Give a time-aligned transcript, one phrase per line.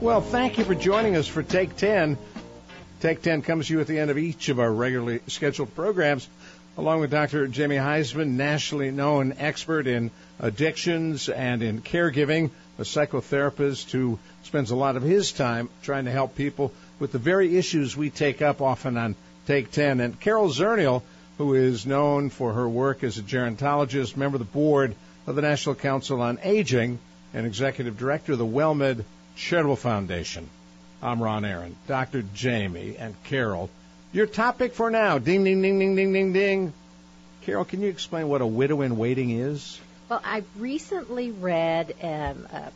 [0.00, 2.16] Well, thank you for joining us for Take 10.
[3.00, 6.28] Take 10 comes to you at the end of each of our regularly scheduled programs,
[6.76, 7.48] along with Dr.
[7.48, 14.76] Jamie Huysman, nationally known expert in addictions and in caregiving, a psychotherapist who spends a
[14.76, 18.62] lot of his time trying to help people with the very issues we take up
[18.62, 19.16] often on
[19.48, 19.98] Take 10.
[19.98, 21.02] And Carol Zernial,
[21.38, 24.94] who is known for her work as a gerontologist, member of the board
[25.26, 27.00] of the National Council on Aging,
[27.34, 29.04] and executive director of the WellMed
[29.38, 30.50] Charitable Foundation.
[31.00, 32.22] I'm Ron Aaron, Dr.
[32.34, 33.70] Jamie, and Carol.
[34.12, 36.72] Your topic for now ding, ding, ding, ding, ding, ding, ding.
[37.42, 39.80] Carol, can you explain what a widow in waiting is?
[40.08, 42.72] Well, I recently read, um, a,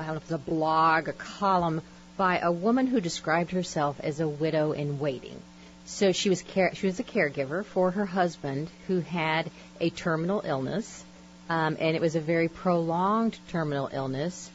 [0.00, 1.82] I don't know if it's a blog, a column
[2.16, 5.40] by a woman who described herself as a widow in waiting.
[5.84, 9.48] So she was care- she was a caregiver for her husband who had
[9.80, 11.04] a terminal illness,
[11.48, 14.50] um, and it was a very prolonged terminal illness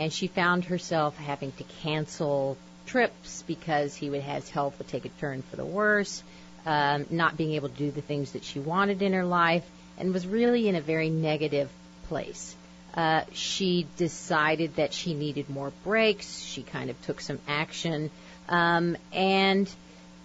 [0.00, 2.56] and she found herself having to cancel
[2.86, 6.24] trips because he would his health would take a turn for the worse,
[6.64, 9.64] um, not being able to do the things that she wanted in her life,
[9.98, 11.70] and was really in a very negative
[12.08, 12.56] place.
[12.94, 16.40] Uh, she decided that she needed more breaks.
[16.40, 18.10] She kind of took some action,
[18.48, 19.70] um, and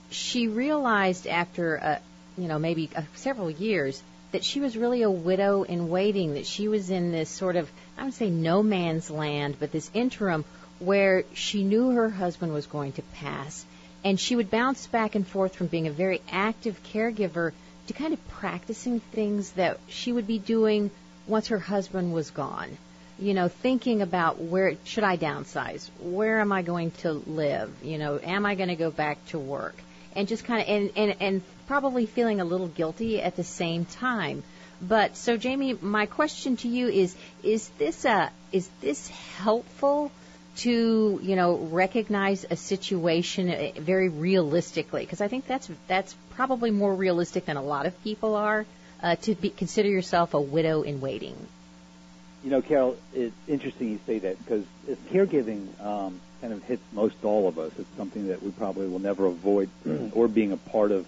[0.09, 1.99] she realized after, uh,
[2.37, 6.33] you know, maybe uh, several years that she was really a widow in waiting.
[6.33, 9.89] That she was in this sort of I would say no man's land, but this
[9.93, 10.45] interim
[10.79, 13.66] where she knew her husband was going to pass,
[14.03, 17.53] and she would bounce back and forth from being a very active caregiver
[17.88, 20.91] to kind of practicing things that she would be doing
[21.27, 22.77] once her husband was gone.
[23.17, 25.89] You know, thinking about where should I downsize?
[26.01, 27.71] Where am I going to live?
[27.81, 29.75] You know, am I going to go back to work?
[30.15, 33.85] And just kind of and and and probably feeling a little guilty at the same
[33.85, 34.43] time
[34.81, 40.11] but so, Jamie, my question to you is: Is this a is this helpful
[40.57, 45.01] to you know recognize a situation uh, very realistically?
[45.01, 48.65] Because I think that's that's probably more realistic than a lot of people are
[49.01, 51.35] uh, to be, consider yourself a widow in waiting.
[52.45, 54.66] You know, Carol, it's interesting you say that because
[55.11, 57.72] caregiving um, kind of hits most all of us.
[57.79, 59.67] It's something that we probably will never avoid,
[60.13, 61.07] or being a part of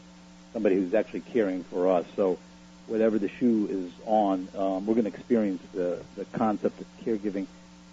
[0.52, 2.08] somebody who's actually caring for us.
[2.16, 2.40] So
[2.88, 7.46] whatever the shoe is on, um, we're going to experience the, the concept of caregiving.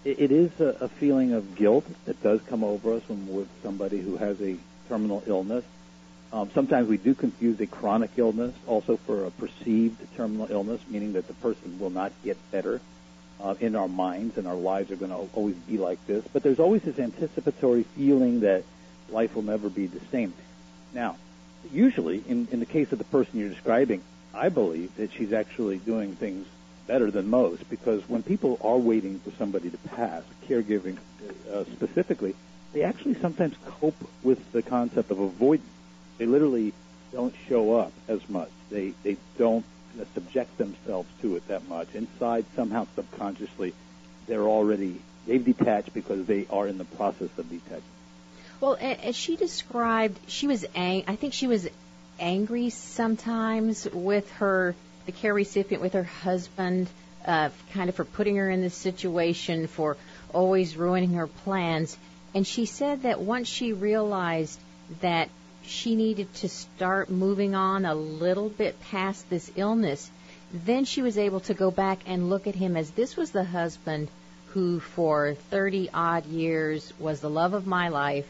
[0.07, 3.41] it, it is a, a feeling of guilt that does come over us when we're
[3.41, 4.57] with somebody who has a
[4.89, 5.67] terminal illness.
[6.33, 11.13] Um, sometimes we do confuse a chronic illness also for a perceived terminal illness, meaning
[11.13, 12.81] that the person will not get better
[13.45, 16.25] uh, in our minds and our lives are going to always be like this.
[16.33, 18.65] But there's always this anticipatory feeling that
[19.11, 20.33] life will never be the same.
[20.95, 21.17] Now,
[21.71, 25.79] usually, in, in the case of the person you're describing, I believe that she's actually
[25.79, 26.47] doing things
[26.87, 30.97] better than most because when people are waiting for somebody to pass, caregiving
[31.53, 32.35] uh, specifically,
[32.73, 35.69] they actually sometimes cope with the concept of avoidance.
[36.19, 36.73] They literally
[37.13, 38.51] don't show up as much.
[38.71, 39.65] They they don't
[40.15, 41.89] subject themselves to it that much.
[41.95, 43.75] Inside, somehow subconsciously,
[44.27, 47.83] they're already they've detached because they are in the process of detaching.
[48.61, 51.69] Well, as she described, she was ang- I think she was
[52.19, 54.75] angry sometimes with her,
[55.07, 56.89] the care recipient, with her husband,
[57.27, 59.97] uh, kind of for putting her in this situation, for
[60.33, 61.97] always ruining her plans.
[62.35, 64.59] And she said that once she realized
[65.01, 65.29] that
[65.67, 70.11] she needed to start moving on a little bit past this illness,
[70.53, 73.45] then she was able to go back and look at him as this was the
[73.45, 74.09] husband
[74.49, 78.27] who, for 30 odd years, was the love of my life,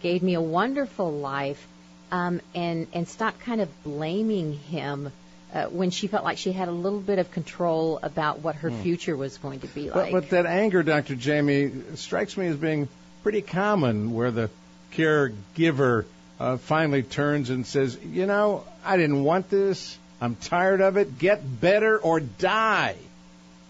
[0.00, 1.66] gave me a wonderful life,
[2.10, 5.12] um, and and stop kind of blaming him
[5.52, 8.70] uh, when she felt like she had a little bit of control about what her
[8.70, 8.82] mm.
[8.82, 10.12] future was going to be like.
[10.12, 11.16] But, but that anger, Dr.
[11.16, 12.88] Jamie, strikes me as being
[13.22, 14.48] pretty common, where the
[14.94, 16.06] caregiver
[16.38, 19.98] uh, finally turns and says, "You know, I didn't want this.
[20.20, 21.18] I'm tired of it.
[21.18, 22.96] Get better or die."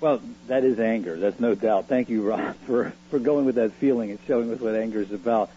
[0.01, 1.17] Well, that is anger.
[1.17, 1.87] That's no doubt.
[1.87, 5.13] Thank you, Rob, for for going with that feeling and showing us what anger is
[5.13, 5.51] about.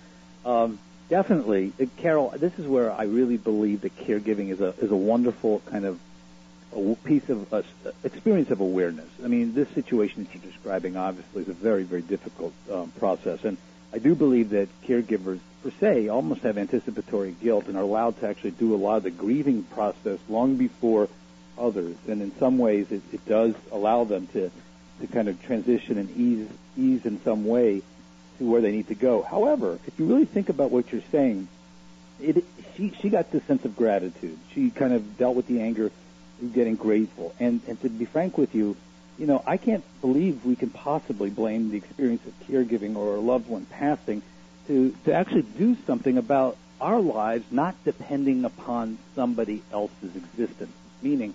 [0.46, 0.80] Um,
[1.12, 2.34] Definitely, uh, Carol.
[2.38, 6.00] This is where I really believe that caregiving is a is a wonderful kind of
[6.74, 7.64] a piece of uh,
[8.06, 9.10] experience of awareness.
[9.22, 13.44] I mean, this situation that you're describing obviously is a very, very difficult um, process,
[13.44, 13.58] and
[13.94, 18.28] I do believe that caregivers, per se, almost have anticipatory guilt and are allowed to
[18.28, 21.10] actually do a lot of the grieving process long before
[21.58, 21.96] others.
[22.08, 24.52] And in some ways, it, it does allow them to
[25.02, 26.48] to kind of transition and ease
[26.78, 27.82] ease in some way
[28.38, 29.24] to where they need to go.
[29.24, 31.48] However, if you really think about what you're saying,
[32.20, 32.46] it,
[32.76, 34.38] she she got this sense of gratitude.
[34.54, 35.92] She kind of dealt with the anger
[36.54, 37.34] getting grateful.
[37.40, 38.76] And, and to be frank with you,
[39.18, 43.20] you know, I can't believe we can possibly blame the experience of caregiving or a
[43.20, 44.22] loved one passing
[44.68, 50.72] to, to actually do something about our lives not depending upon somebody else's existence.
[51.02, 51.34] Meaning,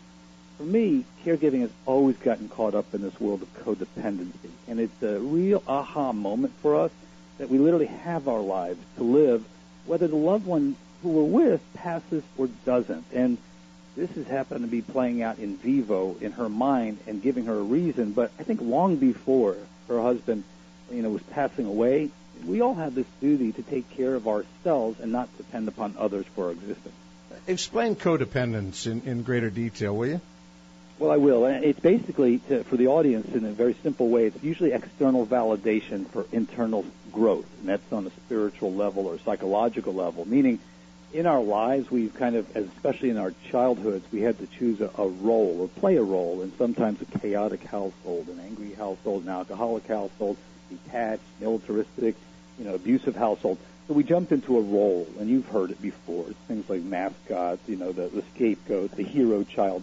[0.56, 4.50] for me, caregiving has always gotten caught up in this world of codependency.
[4.67, 6.90] And it's a real aha moment for us
[7.38, 9.44] that we literally have our lives to live,
[9.84, 13.05] whether the loved one who we're with passes or doesn't.
[13.12, 13.38] And
[13.96, 17.54] this has happened to be playing out in vivo in her mind and giving her
[17.54, 18.12] a reason.
[18.12, 19.56] But I think long before
[19.88, 20.44] her husband,
[20.90, 22.10] you know, was passing away,
[22.44, 26.26] we all have this duty to take care of ourselves and not depend upon others
[26.34, 26.94] for our existence.
[27.46, 30.20] Explain codependence in, in greater detail, will you?
[30.98, 31.44] Well, I will.
[31.46, 36.08] It's basically, to, for the audience, in a very simple way, it's usually external validation
[36.08, 40.58] for internal growth, and that's on a spiritual level or psychological level, meaning
[41.16, 44.90] in our lives, we've kind of, especially in our childhoods, we had to choose a,
[44.98, 49.30] a role or play a role in sometimes a chaotic household, an angry household, an
[49.30, 50.36] alcoholic household,
[50.68, 52.16] detached, militaristic,
[52.58, 53.58] you know, abusive household.
[53.88, 56.26] So we jumped into a role, and you've heard it before.
[56.28, 59.82] It's things like mascots, you know, the, the scapegoat, the hero child.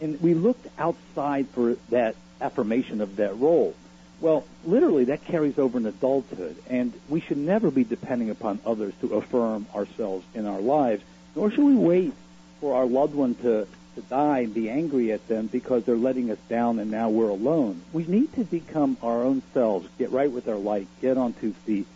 [0.00, 3.74] And we looked outside for that affirmation of that role.
[4.20, 8.92] Well, literally, that carries over in adulthood, and we should never be depending upon others
[9.00, 11.02] to affirm ourselves in our lives,
[11.34, 12.12] nor should we wait
[12.60, 16.30] for our loved one to, to die and be angry at them because they're letting
[16.30, 17.80] us down and now we're alone.
[17.94, 21.54] We need to become our own selves, get right with our light, get on two
[21.64, 21.86] feet,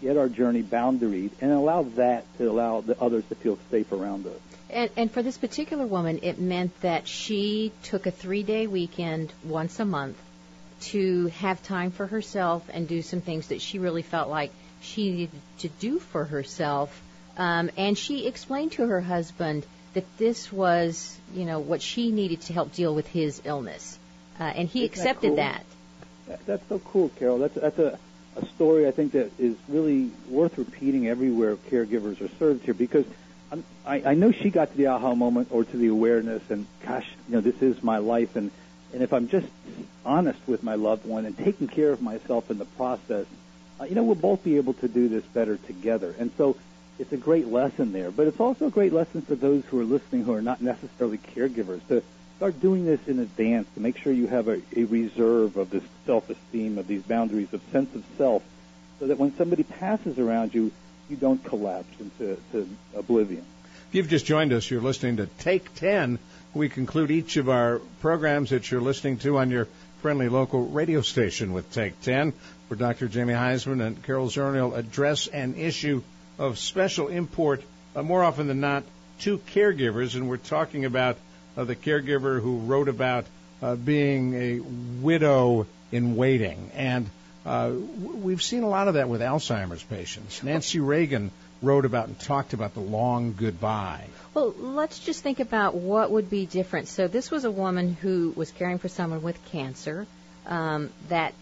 [0.00, 4.26] get our journey boundaried, and allow that to allow the others to feel safe around
[4.28, 4.38] us.
[4.70, 9.32] And, and for this particular woman, it meant that she took a three day weekend
[9.44, 10.16] once a month
[10.82, 14.50] to have time for herself and do some things that she really felt like
[14.80, 17.02] she needed to do for herself.
[17.36, 19.64] Um, and she explained to her husband
[19.94, 23.98] that this was, you know, what she needed to help deal with his illness.
[24.40, 25.64] Uh, and he Isn't accepted that,
[26.26, 26.36] cool?
[26.36, 26.46] that.
[26.46, 27.38] That's so cool, Carol.
[27.38, 27.98] That's that's a,
[28.36, 33.04] a story I think that is really worth repeating everywhere caregivers are served here because
[33.50, 36.66] I'm, I, I know she got to the aha moment or to the awareness and
[36.86, 38.50] gosh, you know, this is my life and
[38.92, 39.46] and if I'm just
[40.04, 43.26] honest with my loved one and taking care of myself in the process,
[43.80, 46.14] uh, you know, we'll both be able to do this better together.
[46.18, 46.56] And so
[46.98, 48.10] it's a great lesson there.
[48.10, 51.18] But it's also a great lesson for those who are listening who are not necessarily
[51.18, 52.02] caregivers to
[52.36, 55.84] start doing this in advance to make sure you have a, a reserve of this
[56.06, 58.42] self-esteem, of these boundaries, of sense of self,
[58.98, 60.70] so that when somebody passes around you,
[61.08, 63.44] you don't collapse into to oblivion.
[63.92, 66.18] If you've just joined us, you're listening to Take 10
[66.54, 69.68] we conclude each of our programs that you're listening to on your
[70.02, 72.32] friendly local radio station with Take 10,
[72.68, 73.08] where Dr.
[73.08, 76.02] Jamie Huysman and Carol Zernial address an issue
[76.38, 77.62] of special import,
[77.96, 78.84] uh, more often than not,
[79.20, 80.14] to caregivers.
[80.14, 81.16] And we're talking about
[81.56, 83.24] uh, the caregiver who wrote about
[83.62, 84.60] uh, being a
[85.00, 86.70] widow in waiting.
[86.74, 87.08] And
[87.46, 90.42] uh, we've seen a lot of that with Alzheimer's patients.
[90.42, 91.30] Nancy Reagan
[91.62, 94.04] wrote about and talked about the long goodbye.
[94.34, 96.88] Well, let's just think about what would be different.
[96.88, 100.06] So, this was a woman who was caring for someone with cancer
[100.46, 101.34] um, that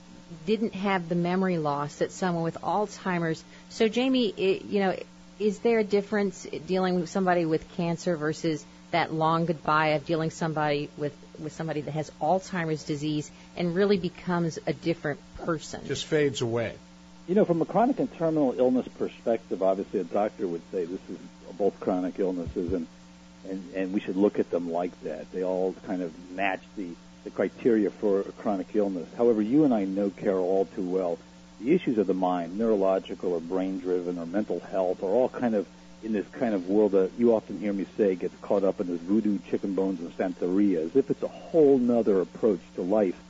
[0.47, 3.43] didn't have the memory loss that someone with Alzheimer's.
[3.69, 4.97] So, Jamie, it, you know,
[5.39, 10.31] is there a difference dealing with somebody with cancer versus that long goodbye of dealing
[10.31, 15.87] somebody with with somebody that has Alzheimer's disease and really becomes a different person?
[15.87, 16.75] Just fades away.
[17.27, 21.01] You know, from a chronic and terminal illness perspective, obviously a doctor would say this
[21.09, 21.19] is
[21.57, 22.87] both chronic illnesses, and
[23.49, 25.31] and and we should look at them like that.
[25.31, 26.89] They all kind of match the
[27.25, 29.07] the criteria for a chronic illness.
[29.17, 31.19] However, you and I know, Carol, all too well,
[31.61, 35.67] the issues of the mind, neurological or brain-driven or mental health, are all kind of
[36.03, 38.87] in this kind of world that you often hear me say gets caught up in
[38.87, 43.21] this voodoo chicken bones and Santeria, as if it's a whole nother approach to life.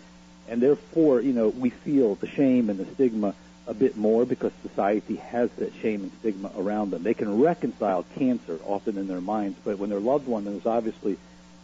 [0.49, 3.35] And therefore, you know, we feel the shame and the stigma
[3.67, 7.02] a bit more because society has that shame and stigma around them.
[7.02, 11.19] They can reconcile cancer often in their minds, but when their loved one is obviously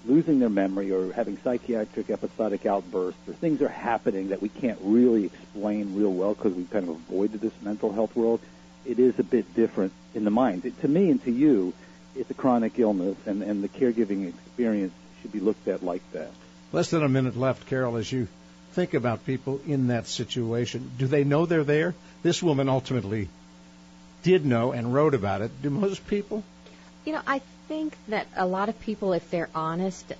[0.06, 4.78] losing their memory or having psychiatric episodic outbursts or things are happening that we can't
[4.82, 8.40] really explain real well because we've kind of avoided this mental health world,
[8.84, 10.64] it is a bit different in the mind.
[10.64, 11.72] It, to me and to you,
[12.14, 16.30] it's a chronic illness, and, and the caregiving experience should be looked at like that.
[16.72, 18.28] Less than a minute left, Carol, as you
[18.76, 20.92] think about people in that situation.
[20.98, 21.94] Do they know they're there?
[22.22, 23.30] This woman ultimately
[24.22, 25.50] did know and wrote about it.
[25.62, 26.44] Do most people?
[27.06, 30.12] You know, I think that a lot of people, if they're honest,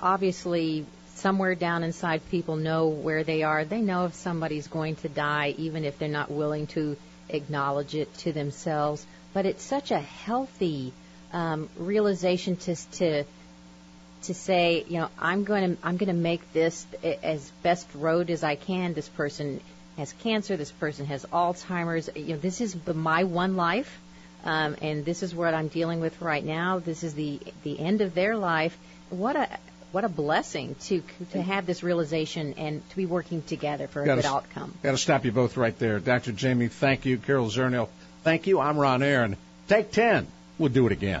[0.00, 0.86] obviously
[1.16, 3.64] somewhere down inside people know where they are.
[3.64, 6.96] They know if somebody's going to die, even if they're not willing to
[7.28, 9.04] acknowledge it to themselves.
[9.34, 10.92] But it's such a healthy
[11.32, 13.24] um, realization to to
[14.22, 16.86] to say, you know, I'm going to I'm going to make this
[17.22, 18.94] as best road as I can.
[18.94, 19.60] This person
[19.96, 20.56] has cancer.
[20.56, 22.10] This person has Alzheimer's.
[22.14, 23.98] You know, this is my one life,
[24.44, 26.78] um, and this is what I'm dealing with right now.
[26.78, 28.76] This is the the end of their life.
[29.10, 29.48] What a
[29.92, 34.06] what a blessing to to have this realization and to be working together for a
[34.06, 34.74] gotta, good outcome.
[34.82, 36.32] Got to stop you both right there, Dr.
[36.32, 36.68] Jamie.
[36.68, 37.88] Thank you, Carol Zernial.
[38.24, 38.60] Thank you.
[38.60, 39.36] I'm Ron Aaron.
[39.68, 40.26] Take ten.
[40.58, 41.20] We'll do it again.